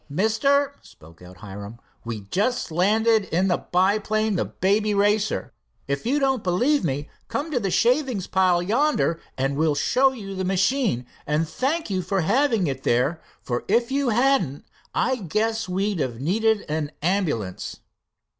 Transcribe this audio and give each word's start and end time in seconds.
"Mister," 0.09 0.79
spoke 0.81 1.21
out 1.21 1.37
Hiram, 1.37 1.77
"we 2.03 2.21
just 2.21 2.71
landed 2.71 3.25
in 3.25 3.49
the 3.49 3.57
biplane, 3.59 4.35
the 4.35 4.45
Baby 4.45 4.95
Racer. 4.95 5.53
If 5.87 6.07
you 6.07 6.17
don't 6.17 6.43
believe 6.43 6.83
me, 6.83 7.07
come 7.27 7.51
to 7.51 7.59
the 7.59 7.69
shavings 7.69 8.25
pile 8.25 8.63
yonder 8.63 9.19
and 9.37 9.55
we'll 9.55 9.75
show 9.75 10.11
you 10.11 10.33
the 10.33 10.43
machine, 10.43 11.05
and 11.27 11.47
thank 11.47 11.91
you 11.91 12.01
for 12.01 12.21
having 12.21 12.65
it 12.65 12.81
there, 12.81 13.21
for 13.43 13.63
if 13.67 13.91
you 13.91 14.09
hadn't 14.09 14.65
I 14.91 15.17
guess 15.17 15.69
we'd 15.69 15.99
have 15.99 16.19
needed 16.19 16.65
an 16.67 16.89
ambulance." 17.03 17.81